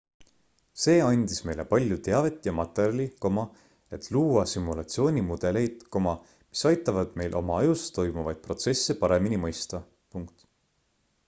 [0.83, 3.05] see andis meile palju teavet ja materjali
[3.99, 9.87] et luua simulatsioonimudeleid mis aitavad meil oma ajus toimuvaid protsesse paremini mõista